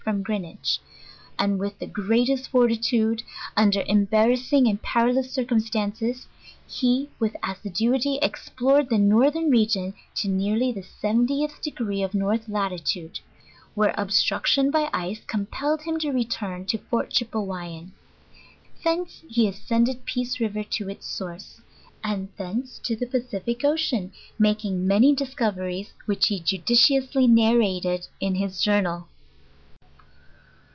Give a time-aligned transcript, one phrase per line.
[0.03, 0.79] from Greenwich,
[1.37, 3.21] and with the greatest fortitude,
[3.55, 6.25] under embarrassing and perilous circumstances,
[6.67, 12.15] he with as siduity explored the northern region to nearly the 70lh de gree of
[12.15, 13.19] north latitude,
[13.75, 17.91] where obstruction by ice compelled him to return to Fort Chepevvyan.
[18.83, 21.61] Thence he ascended Peace River to its source,
[22.03, 28.47] and thence to the Pacific ocean; making many discoveries which he judiciously narrated in hie
[28.47, 29.07] jour nal.